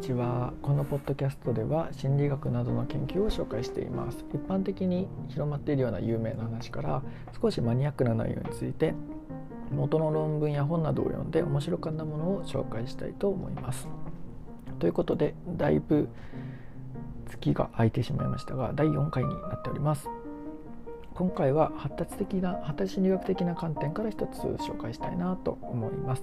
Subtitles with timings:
[0.00, 0.54] ちは。
[0.62, 4.24] このポッドキャストでは心理学などの研究を紹介しています。
[4.34, 7.02] 一般的に広まっているような有名な話から
[7.40, 8.94] 少しマニアックな内容について
[9.70, 13.88] 元の論文や本などを読んで面白かったものを紹介したいと思います。
[14.78, 16.08] ということでだいぶ
[17.26, 20.08] 月が空いてしまいましたが第4回になっております。
[21.14, 26.22] 今回は発達的な発達心理学的な観点から一つ紹介したいなと思います。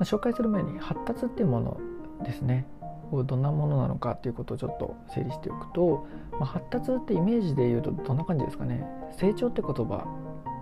[0.00, 1.80] 紹介する前に発達っていうもの
[2.24, 2.66] ですね。
[3.12, 8.86] どんなものなのかっていうことをちょっと整理しておくと、まあ、発達ってイメージで言うとどんな感じですかね。
[9.18, 10.06] 成長って言葉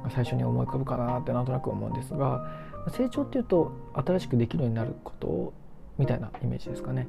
[0.02, 2.44] が最初に思い浮かぶかなってなんとなく思うんですが
[2.88, 5.52] 成長っていうと新しくできるようになること
[5.96, 7.06] みたいなイメージですかね。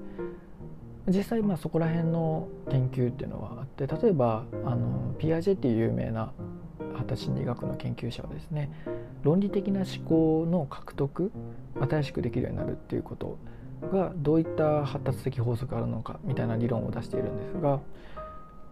[1.07, 6.31] 実際まあそこら辺の研究っていうのはあって例えばあのピアジェっていう有名な
[6.93, 8.69] 発達心理学の研究者はですね
[9.23, 11.31] 論理的な思考の獲得
[11.89, 13.37] 新しくできるようになるっていうこと
[13.91, 17.79] がどういった発達的法則があるのかみたいな理論を出しているんですが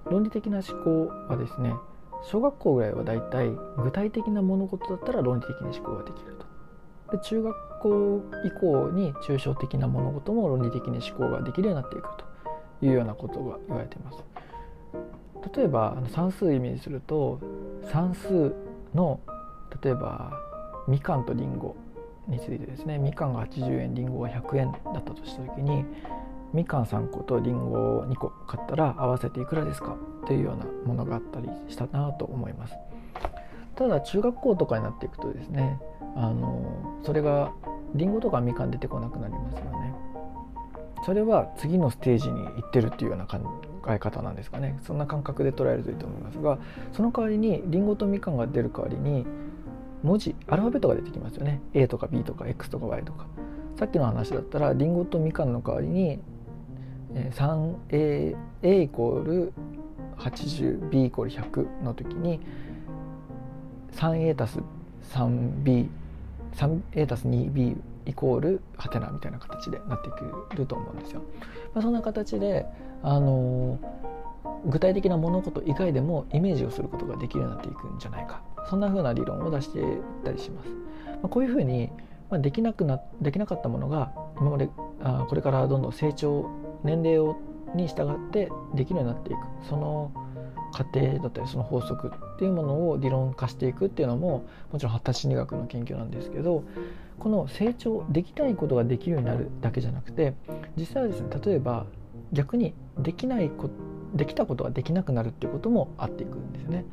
[0.05, 1.73] 論理的な思考はですね
[2.23, 7.17] 小学校ぐらいはだいたい具体的な物事だったら論理的に思考ができると。
[7.17, 12.07] で中学校以降に抽象的な物事も論理的に思考ができるようになっていく
[12.79, 14.23] というようなことが言われています。
[15.55, 17.39] 例えば算数イメージすると
[17.91, 18.53] 算数
[18.93, 19.19] の
[19.83, 20.31] 例えば
[20.87, 21.75] みかんとりんご
[22.27, 22.97] についてですね。
[22.97, 25.83] みかんが80円りんごが100円だったとした時に
[26.53, 29.95] みかん3個とりんご2個買ったら合わせていくらですか？
[30.23, 32.75] っていうようなものがあったりしたなと思います。
[33.75, 35.79] ただ中学校とかになっていくとですね
[36.15, 37.51] あのそれが
[37.95, 39.93] りんごとかみかん出てこなくなりますよね。
[41.05, 43.37] それは次のステージに行ってるっていうような考
[43.93, 44.77] え方なんですかね。
[44.83, 46.59] そんな感覚で捉えるといいと思いますが
[46.93, 49.25] その代わりにりんごとみかんが出る代わりに
[50.03, 51.61] 文字アルファベットが出てきますよね。
[51.73, 53.27] A とか B とか X とか Y とか。
[53.77, 56.19] さっきの話だったらりんごとみかんの代わりに
[57.13, 59.53] 3A A イコール
[60.17, 62.41] 80B イコール100の時に
[63.93, 64.59] 3A 足す
[65.13, 65.87] 3B
[66.53, 71.21] 3A 足す 2B イコールハテナみたいな形でなってくると思うんですよ。
[71.73, 72.65] まあ、そんな形で、
[73.03, 73.77] あの、
[74.65, 80.69] 具体的な物事以外でもイメージをすることができるようになっていくんじゃないかそんな風な理論を出していったりします。
[80.69, 80.75] ま
[81.23, 81.89] あ、こういうふうに、
[82.29, 84.69] まあ、できなくなできなかったものが今まで
[85.01, 86.49] あこれからどんどん成長
[86.83, 87.37] 年齢を
[87.75, 90.11] に従ってできるようになっていくその
[90.71, 96.63] 過程だったりその法則っていうものを理論化していくっていうのももちろん発達心理学の研究なんですけど
[97.19, 100.33] この成長できないことができるようになるだけじゃなくて
[100.77, 101.85] 実際はですね例えば
[102.31, 102.73] 逆に
[103.03, 103.69] できないこ
[104.13, 106.85] できたことができなくなるっていうこともあっていくんですね。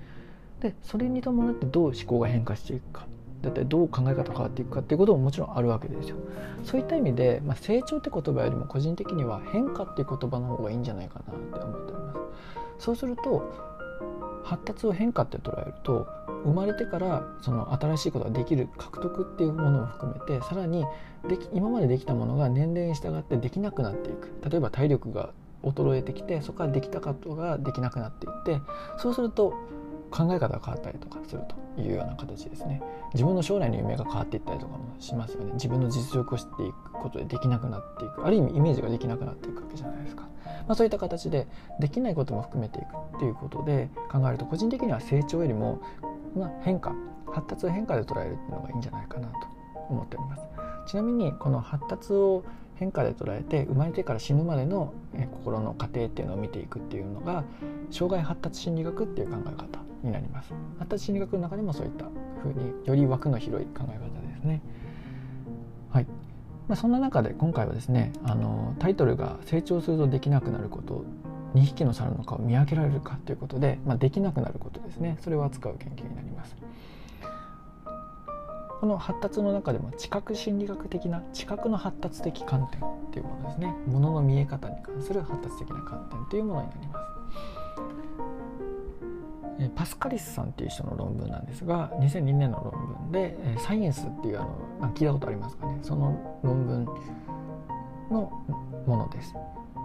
[0.61, 3.07] でそれに伴ってどう思考が変化していくか
[3.43, 6.17] だったりどう考え方変わっていくかっていうことももちろんあるわけですよ。
[6.65, 12.13] そういった意味で、まあ、成長って言葉よりも個人的には変化っていう言葉の方がいいんじゃないかなって思っておりま
[12.79, 12.85] す。
[12.85, 13.53] そうすると
[14.45, 16.07] 発達を変化って捉えると
[16.45, 20.85] 生まれてからその新しいことができる獲得っていうものも含めてさらに
[21.29, 25.31] でき今までできたものが年齢に従ってできなくなっていく例えば体力が
[25.63, 28.61] 衰えてきてそこからできたことができなくなっていって
[28.99, 29.55] そうすると
[30.11, 31.43] 考え方が変わったりとかする
[31.77, 32.81] というような形ですね。
[33.13, 35.53] 自分の将来の夢が変わっていったりとかもしますよね。
[35.55, 38.25] 自分の実力を知っていくことでできなくなっていく。
[38.25, 41.47] ある意味イメージができなくなっていくわけじゃないですか、まあ、そういった形で
[41.81, 42.85] できないことも含めていく
[43.17, 45.81] っていうことで考えると個人的には成長よりも、
[46.37, 46.95] まあ、変化
[47.33, 49.35] 発達を変化で捉えるっていうのがいいんじゃないかなと
[49.91, 50.43] 思っております。
[50.87, 52.45] ちなみにこの発達を
[52.77, 54.93] 変化で捉えて生まれてから死ぬまでの
[55.33, 57.45] 心の過程っていうのを見ていくっていうのが
[57.91, 60.53] 障害発達心理学っていう考え方になります。
[60.79, 62.05] 発達心理学の中でもそういった
[62.43, 64.61] ふうにより枠の広い考え方ですね。
[65.91, 66.07] はい。
[66.69, 71.05] まあ、そんな中で今回はですねあのタイトルが「成長するとできなくなること
[71.55, 75.17] 2匹の猿の顔を見分けられるか」ということで、まあ、できなくなることですね。
[75.21, 76.57] それを扱う研究になります。
[78.81, 82.83] この発達の中でも知覚心理学的な知覚の発達的観点っ
[83.13, 83.75] ていうものですね。
[83.87, 87.17] ものの見え方に関する発達的な観点というものになります。
[89.75, 95.79] パスカリスさんっていう人の論文なんですが2002年の論文で「サイエンス」っていうあの聞いたことありますかね。
[95.83, 96.85] その論文
[98.11, 98.31] の
[98.87, 99.35] ものです。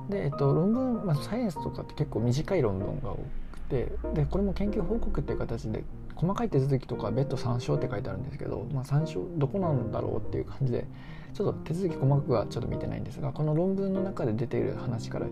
[0.10, 5.84] で、えっと、論文、まあ、サイエンスとかって結構短い論文が多くてでこれも研究報告っていう形で
[6.22, 10.86] 細かい手続きとか別途参照って書いてあるんですけど、まあ、参照どこなんだろうっていう感じで
[11.34, 15.26] ちょっと手続き細かくはちょっと見てないんですがこの論文の中で出ている話から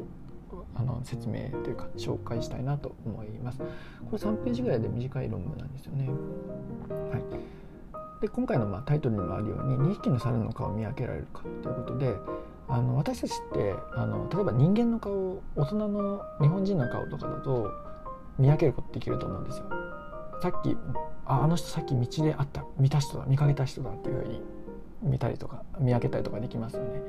[0.76, 3.60] あの説明というか紹介したいなと思います。
[3.60, 3.66] こ
[4.14, 6.10] れ3ページぐらいで短い論文なんですよね。
[6.90, 12.16] はい、で今回のまあタイトルにもあるように2匹の猿の顔を見分けられるかということで
[12.68, 17.70] あの私たちってあの例えば人間の顔大人の日本人の顔とかだと
[18.40, 19.66] 見分けることできると思うんですよ。
[20.42, 20.78] さっき
[21.26, 24.42] ああの人さっき道で会った見た人だ見かけた人だっていうふうに
[25.02, 27.02] 見たりとか見分けたりとかできますよね。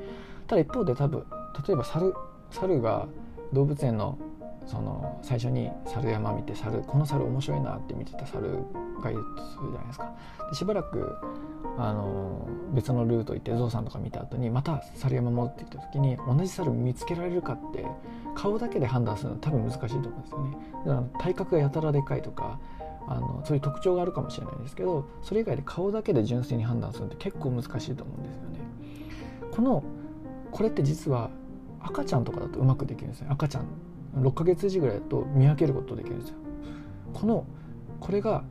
[0.47, 1.25] ただ一方で多分
[1.67, 2.13] 例えば猿
[2.51, 3.07] 猿が
[3.53, 4.17] 動物園の
[4.65, 8.63] その最初に猿山見て猿この猿面白いなって見てた猿
[9.01, 10.13] がいるとするじゃないですか。
[10.49, 11.17] でしばらく
[11.77, 17.85] あの別のルート行ってゾウさんとか見た後にまた猿山戻ってきた時に同じ猿見つけられるかって
[18.35, 20.57] 顔だけで判断するのは多分難しいと思うんですよね。
[20.85, 22.59] だから体格がやたらでかいとか
[23.11, 28.59] あのそういう特徴があるかもしれないですけどそれ以外で顔だけで純粋に判断するって結構難しいと思うんですよね。
[29.51, 29.83] この
[30.51, 31.29] これって実は
[31.81, 33.65] 赤ちゃんとかだとうまくできるんですね赤ちゃん
[34.15, 36.35] 6ヶ月児ぐらいだと見分けることできるんですよ。
[37.13, 37.45] この
[37.99, 38.43] これが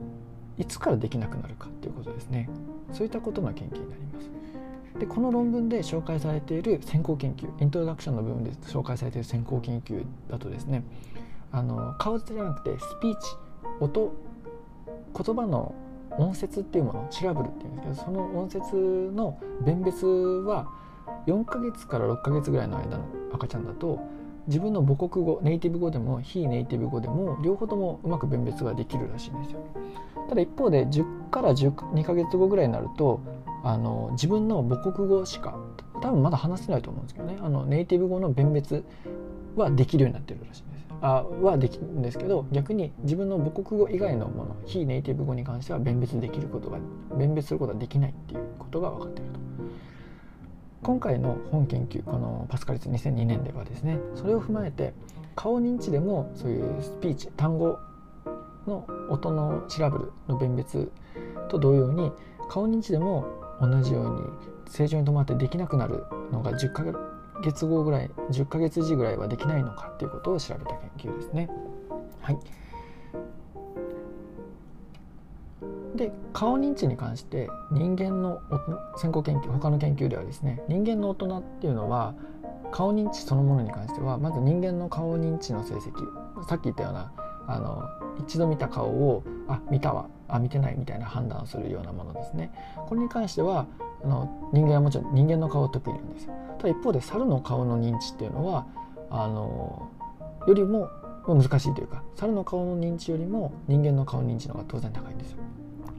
[0.58, 2.48] いつからできなくなるかっていうことですね
[2.92, 4.30] そういったことの研究になります
[4.98, 10.84] でこの論文で紹介されている先行研究イントロダクションの部分で紹介されている先行研究だとですね
[11.50, 13.20] あの顔じゃなくてスピーチ
[13.80, 14.12] 音
[15.16, 15.74] 言葉の
[16.18, 18.76] 音節っていうものシラブルっていうんですけどその音節
[19.14, 20.66] の弁別は
[21.26, 24.00] 4ヶ月から6ヶ月ぐらいの間の赤ちゃんだと
[24.46, 29.60] 自分の母国語ネイティブ語でも非ネイティブ語でも両方ともうまく弁別ができるらしいんですよ。
[30.28, 33.20] ただ一方で10から12ヶ月後ぐらいになると
[33.62, 35.58] あの自分の母国語しか
[36.00, 38.84] 多分まだ話せないと思うんですけどねあのネイティブ語の弁別
[39.56, 40.62] はできるようになってるらしい
[41.02, 46.78] あはできるんですけど逆に自分の母国語以外のもの非ネイティブ語に関しては弁別できることが
[47.16, 49.40] 弁別することができないっていうことが分かっていると。
[50.82, 54.94] 今回の本研究このパスカリス2002年ではですねそれを踏まえて
[55.36, 57.78] 顔認知でもそういうスピーチ単語
[58.66, 60.90] の音のシラブルの弁別
[61.50, 62.10] と同様に
[62.48, 63.26] 顔認知でも
[63.60, 66.82] 同じように正常に伴ってできなくなるのが10ヶ
[67.42, 71.48] 月後ぐらい10ヶ月時ぐらいはできないのかっていうことを調べた研究ですね。
[72.20, 72.38] はい。
[75.96, 78.40] で顔認知に関して人間の
[78.96, 82.14] 先行研究他の研究ではですね人間の大人っていうのは
[82.70, 85.90] 顔認知そのものに関してはまず人間の顔認知の成績。
[86.48, 87.12] さっき言ったような
[87.46, 87.82] あの
[88.18, 92.52] 一度見た顔をあ見たわあ見てないみたいな判断をするようなものですね。
[92.88, 93.66] これに関しては
[94.02, 96.32] あの人間はもちろん人間の顔を得意なんですよ。
[96.60, 98.66] ただ一方で猿の顔の認知っていうのは
[99.08, 99.88] あの
[100.46, 100.88] よりも
[101.26, 105.38] 難しいというか猿の顔の認知よりも人間の顔認知の方が当然高いんですよ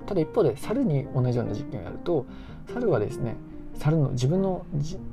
[0.05, 2.25] ただ一方で猿に同じような実験をやると
[2.73, 3.35] 猿はですね
[3.75, 4.65] 猿の自分の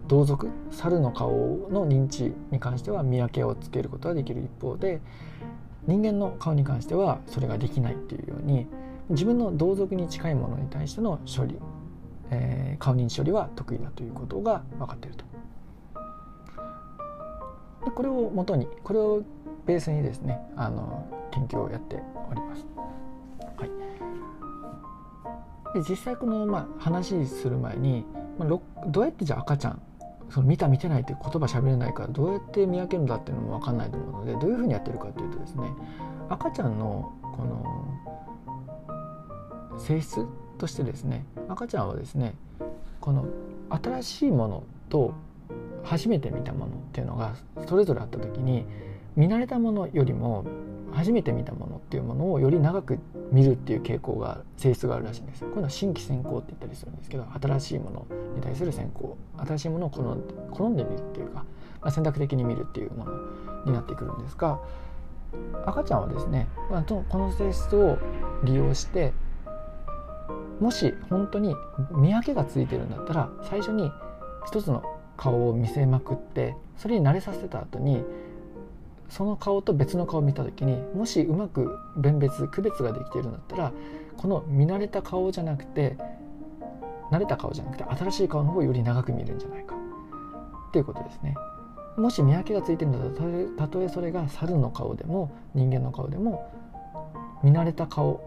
[0.06, 5.00] 同族猿の顔の認知に関しては見分けをつけることができる一方で
[5.86, 8.66] 人間の顔に関してはそれができないっていうように
[9.08, 11.58] 自分の同族に近いものに対しての処理、
[12.30, 15.27] えー、顔認知処理は得意だということが分かっていると。
[17.88, 19.22] でこれをもとにこれを
[19.66, 21.96] ベースにですねあの研究をやって
[22.30, 22.66] おります。
[23.56, 23.66] は
[25.74, 28.04] い、で実際この、まあ、話する前に、
[28.38, 28.62] まあ、ど
[29.00, 29.80] うやってじゃあ赤ちゃん
[30.30, 35.70] その見た見てないっていう言葉喋れないからどうやって見分けるんだっていうのも分かんないと思うのでどういうふうにやってるかというとですね
[36.28, 37.98] 赤ちゃんのこの
[39.78, 40.26] 性質
[40.58, 42.34] としてですね赤ちゃんはですね
[43.00, 43.26] この
[43.70, 45.14] 新しいものと
[45.84, 47.34] 初めて見たものっていうのが
[47.66, 48.64] それぞれあった時に
[49.16, 50.44] 見慣れたものよりも
[50.92, 52.98] 初めて見たものっていうものをより長く
[53.30, 55.42] 見るっていう傾向が性質があるらしいんです。
[55.42, 61.44] こういうのは新規先行って言ったりするんですけど新しいものに対する先行新しいものを好んで好んで見るっていうか、
[61.80, 63.12] まあ、選択的に見るっていうもの
[63.66, 64.60] になってくるんですが
[65.66, 67.98] 赤ちゃんはですね、まあ、この性質を
[68.44, 69.12] 利用して
[70.60, 71.54] もし本当に
[71.92, 73.92] 見分けがついてるんだったら最初に
[74.46, 74.82] 一つの
[75.18, 78.02] 顔を見せまくってそれに慣れさせた後に
[79.10, 83.72] その顔と別の顔を見た時にもしうまく弁別区別ができているんだったら
[84.16, 85.96] この見慣れた顔じゃなくて
[87.10, 89.74] 慣れた顔じゃなくて新しい顔の方をより長く見るんじゃないか
[90.68, 91.34] っていうことですね。
[91.96, 96.48] もし見分けがついてるんだったらたとえそれが猿の顔でも人間の顔でも
[97.42, 98.20] 見慣れた顔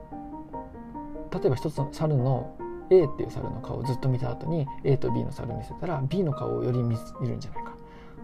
[1.32, 2.54] 例えば一つの猿の
[2.92, 7.72] A っていう猿の顔をずっと見た後に A と B の猿を見せたら B の顔をより見るんじゃないか。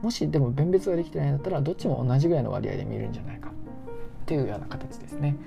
[0.01, 3.49] もしでも弁別ができてないんだったらどっちも同じぐらいの割合で見るんじゃないか。
[3.49, 3.51] っ
[4.25, 5.37] ていうような形ですね。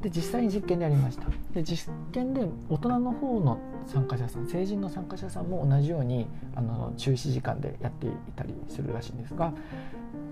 [0.00, 1.26] で実際に実験でやりました。
[1.52, 9.52] で実験で大人の方の参加者さん成人の参加者さんも同じようにあの中止時間でやっていたりするらしいんですが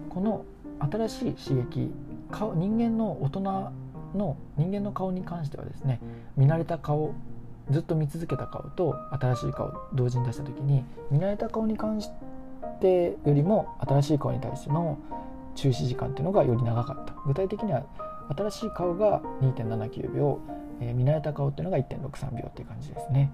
[0.08, 0.44] この
[0.78, 1.90] 新しい刺激
[2.30, 3.40] 顔人間の大人
[4.14, 6.00] の人間の顔に関してはですね
[6.36, 7.14] 見慣れた顔
[7.70, 12.08] ずっと見続けた顔と新しい顔同時に出した時に見慣れた顔に関し
[12.82, 14.98] 定よりも新しい顔に対しての
[15.54, 17.14] 注視時間っていうのがより長かった。
[17.26, 17.84] 具体的には
[18.36, 20.40] 新しい顔が2.79秒、
[20.80, 23.32] えー、見慣れた顔っていうのが1.63秒っていう感じですね。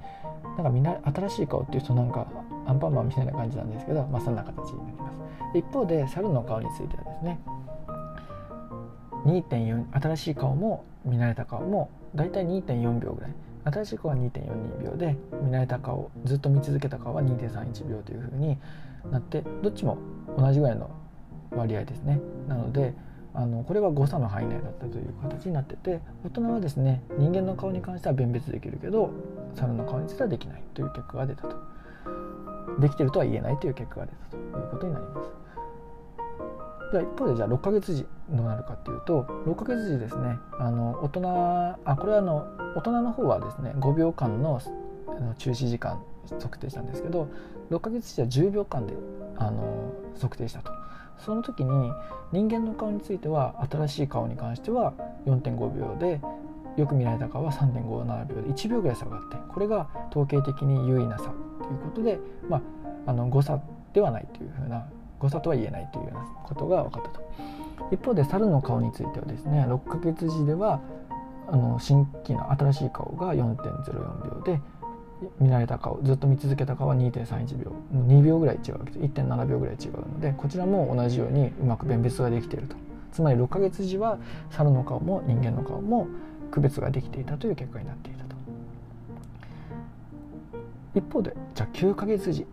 [0.56, 2.26] なんか見な新しい顔っていうとなんか
[2.66, 5.10] アンパンマンみたいな感じなんですけど、まあ、そんな形になりま
[5.52, 5.58] す。
[5.58, 7.40] 一方で猿の顔についてはですね
[9.24, 13.30] 2.4新しい顔も見慣れた顔もだいたい2.4秒ぐらい。
[13.64, 18.56] 新しい顔は2.42秒で見慣れた顔ずっと見続けた顔は2.31秒というふうに
[19.10, 19.98] なってどっちも
[20.36, 20.90] 同じぐらいの
[21.50, 22.20] 割合ですね。
[22.46, 22.94] なので
[23.34, 29.10] あのこれは誤差の範囲内だったという形になってて大人はですね人間の顔に関しては辨別できるけど
[29.54, 31.56] 猿の顔についてはできないという結果が出たと。
[32.80, 35.47] できてるとは言えないという結果が出たということになります。
[36.90, 44.60] じゃあ一方でじゃあ6ヶ月時どうなるかっていうと6ヶ月時ですねあの大人あこれはあの大人の方はですね5秒間の
[45.38, 46.02] 中止時間
[46.40, 47.28] 測定したんですけど
[47.70, 48.94] 6ヶ月時は10秒間で
[49.36, 50.72] あの測定したと。
[51.18, 51.92] その時に
[52.32, 54.92] 人間の顔については新しい顔に関しては
[55.26, 56.20] 4.5秒で
[56.76, 61.34] よく見られた顔は3.57秒で1秒ぐらい下がってこれが統計的に優位な差という
[61.84, 63.60] ことで、まあ、あの誤差
[63.92, 64.86] ではないというふうな
[65.18, 67.22] 誤差とは言えないというようなことが分かったと。
[67.90, 70.80] 一方で猿の顔についてはですね6ヶ月時では
[71.50, 74.60] あの新規の新しい顔が4.04秒で
[75.40, 78.98] 見られた顔ずっと見続けた顔は2.31秒2秒ぐらい違うわけです。
[78.98, 82.76] 1.7秒ぐらい違うのでこちらも同じようにうまく辨別ができていると。
[83.12, 84.18] つまり6ヶ月時は
[84.50, 86.06] 猿の顔も人間の顔も
[86.50, 88.36] 区別ができていたという結果になっていたと。
[90.94, 92.46] 一方でじゃあ9ヶ月時。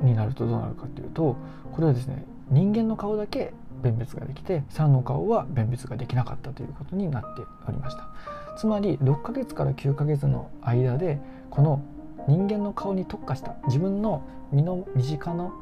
[0.00, 1.36] になるとどうなるかというと
[1.72, 8.08] これはですね人間の顔だけ辨別ができて猿の顔は辨別ができなかったということになっておりました。
[8.56, 11.18] つまり6ヶ月から9ヶ月の間で
[11.50, 11.82] この
[12.26, 15.52] 人間の顔に特化した自分の身の身近の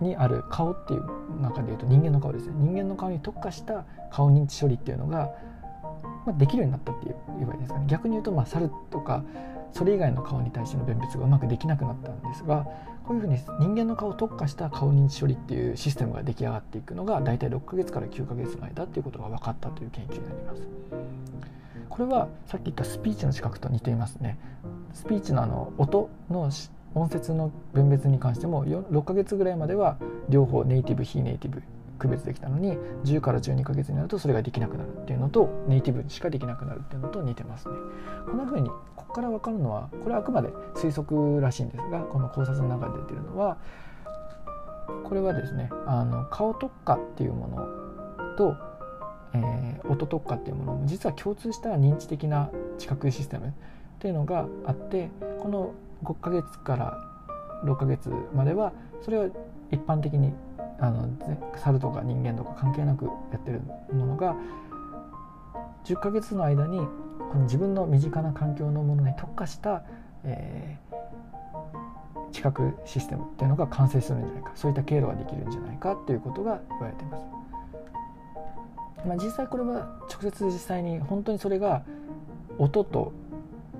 [0.00, 2.52] にある顔っていう中でいうと人間の顔ですね。
[2.58, 5.30] 人間の顔に特化した顔認知処理っていうのが、
[6.26, 7.86] まあ、できるようになったっていう言えばいいですかね。
[7.88, 9.24] 逆に言うとまあ猿とか
[9.72, 12.66] それ以外の顔に対しての辨別がうまくできなくなったんですが
[13.08, 20.62] こういうふうに人間の顔を特化した顔認知処理っていうシステムが出来上がっていくのが大体6ヶ月から9ヶ月の間っていうことが分かったという研究になります。
[21.88, 24.38] これはさっき言ったスピーチの資格と似ていますね。
[24.92, 26.50] スピーチのあの音の
[26.94, 29.96] 音節の分別に関しても6ヶ月ぐらいまでは
[30.28, 31.62] 両方ネイティブ非ネイティブ
[31.98, 37.74] 区別できたのに10から12ヶ月になるとそれができなくなるっていうのとネイティブにしかできなくなるっていうのと似てますね。
[38.26, 43.58] こんな風にここから分かるのはこれはあくまで推測らしいんですがこの考察の中で出てるのは
[45.04, 48.56] これはですねあの顔特化っていうものと、
[49.34, 53.50] えー、音特化っていうものも実は共通した認知的な知覚システムっ
[53.98, 55.74] ていうのがあってこの
[56.04, 56.98] 5ヶ月から
[57.64, 59.30] 6ヶ月まではそれを
[59.70, 60.32] 一般的に
[60.80, 61.08] あの
[61.56, 63.60] 猿とか人間とか関係なくやってる
[63.92, 64.36] ものが
[65.84, 69.82] 10ヶ月の間にこの自分の身近な環境のものに特化した、
[70.24, 77.24] えー、知覚システムっていうのが完成するんじゃないかそういった経路ができるんじゃないかっていうことが言われています。
[79.06, 81.82] まあ、実際これは直接実際に本当にそれが
[82.58, 83.12] 音と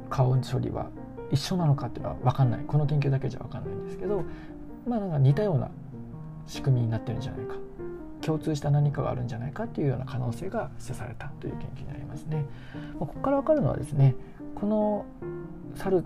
[0.09, 0.87] 顔処理は
[1.31, 4.23] 一緒なのかっていうのは分かんないこの研究だけじゃ分かんないんですけど
[4.87, 5.71] まあなんか似たような
[6.49, 7.55] 仕組みになってるんじゃないか
[8.21, 12.45] 共通した何かがあるんじゃないかっていうような可能性が示唆されたという研究になりますね。
[12.99, 14.17] ここから分かるのはですね
[14.57, 15.07] この
[15.77, 16.05] 猿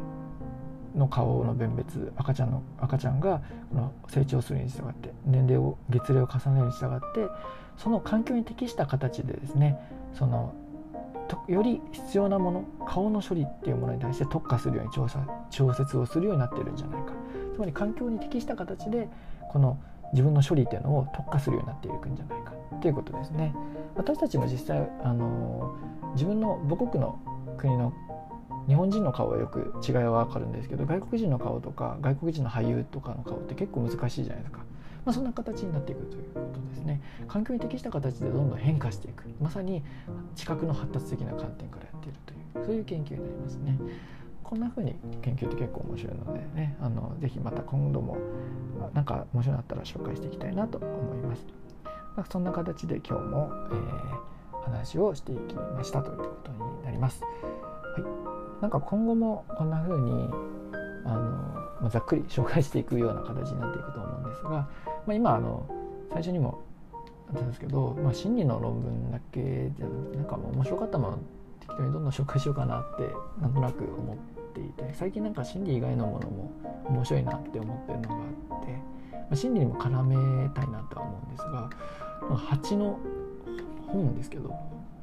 [0.94, 7.32] の顔の分別赤ちゃんの赤ちゃんがこの成長するに従って年齢を月齢を重ねるに従って
[7.78, 9.78] その環境に適した形でですね
[10.12, 10.54] その
[11.48, 17.12] より必要なもの顔の処理っていうものに対して特化するように調査調節をするようになっているんじゃないか
[17.54, 19.08] つまり環境に適した形で
[19.50, 19.78] この
[20.12, 23.54] 自分の処理っていうのを特化するようになっていくんじゃないかっていうことですね。
[23.94, 25.76] 私たちも実際あの
[26.14, 27.18] 自分の母国の
[27.56, 27.92] 国の
[28.66, 34.60] 日本人の顔はよく違いは分かるんですけど外国人の顔とか外国人の俳優とかの顔って結構難しいじゃないですか。
[35.04, 37.00] まあ、そんな形になっていくということですね。
[37.26, 39.24] 環境に適した形でどんどん変化していく。
[39.40, 39.82] まさに
[40.36, 43.76] 知覚の発達的な観点からやっているというそういう研究になりますね。
[44.52, 48.18] こんな風に研究って結構面白いのでねあのぜひまた今度も
[48.92, 51.46] 何か面白いのあったら紹介していきたいなと思います、
[52.14, 57.28] まあ、そんな形で今日も、えー、話をしていきましたということになります、は
[57.98, 60.28] い、なんか今後もこんな風に
[61.06, 61.20] あの、
[61.80, 64.68] まあ、ざっくり紹介していくような形になっていくと思うんですが、ま
[65.08, 65.66] あ、今あの
[66.10, 66.60] 最初にも
[67.30, 71.18] あったんですけど、まあ、心理の論文だけじゃなんかもう面白かったもの
[71.60, 73.08] 適当にどんどん紹介しようかなって
[73.40, 74.14] なんとなく思
[74.52, 76.52] っていて最近なんか心理以外のものも
[76.88, 78.14] 面白いなって思ってるのが
[78.50, 78.72] あって、
[79.12, 81.70] まあ、心理にも絡めたいなとは思うんですが
[82.36, 82.98] 蜂の
[83.88, 84.54] 本ですけど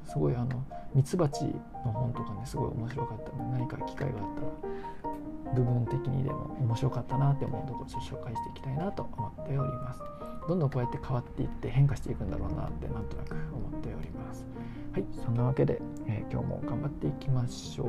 [0.09, 0.63] すごいあの
[0.93, 1.45] ミツバチ
[1.85, 3.51] の本とかねすごい面白かったの。
[3.51, 10.01] で何か機会があったら部分的にでも面白かったなって思うところを紹介していきたいなと思っております。
[10.47, 14.45] どんどんこうやって変わっていって変化していくんだろうなってなんとなく思っております。
[14.93, 17.87] はいそんなわけで、えー、今日も頑張っていきましょう。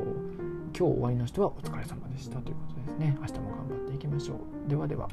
[0.77, 3.17] 今日終わりの人はお疲れ様でしたということですね。
[3.19, 4.35] 明日も頑張っていきましょ
[4.67, 4.69] う。
[4.69, 5.09] ではでは。